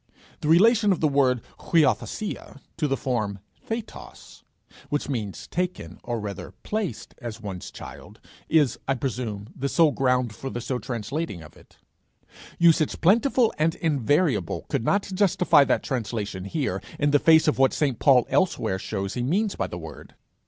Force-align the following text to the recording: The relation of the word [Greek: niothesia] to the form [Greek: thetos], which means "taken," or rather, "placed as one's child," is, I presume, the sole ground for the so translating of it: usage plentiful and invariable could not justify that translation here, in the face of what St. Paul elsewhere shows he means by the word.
The 0.39 0.47
relation 0.47 0.91
of 0.91 0.99
the 0.99 1.07
word 1.07 1.41
[Greek: 1.59 1.85
niothesia] 1.85 2.57
to 2.77 2.87
the 2.87 2.97
form 2.97 3.37
[Greek: 3.67 3.85
thetos], 3.85 4.41
which 4.89 5.07
means 5.07 5.45
"taken," 5.45 5.99
or 6.03 6.19
rather, 6.19 6.55
"placed 6.63 7.13
as 7.21 7.39
one's 7.39 7.69
child," 7.69 8.19
is, 8.49 8.79
I 8.87 8.95
presume, 8.95 9.49
the 9.55 9.69
sole 9.69 9.91
ground 9.91 10.33
for 10.33 10.49
the 10.49 10.59
so 10.59 10.79
translating 10.79 11.43
of 11.43 11.55
it: 11.55 11.77
usage 12.57 12.99
plentiful 12.99 13.53
and 13.59 13.75
invariable 13.75 14.65
could 14.69 14.83
not 14.83 15.03
justify 15.13 15.63
that 15.65 15.83
translation 15.83 16.45
here, 16.45 16.81
in 16.97 17.11
the 17.11 17.19
face 17.19 17.47
of 17.47 17.59
what 17.59 17.71
St. 17.71 17.99
Paul 17.99 18.25
elsewhere 18.27 18.79
shows 18.79 19.13
he 19.13 19.21
means 19.21 19.53
by 19.55 19.67
the 19.67 19.77
word. 19.77 20.15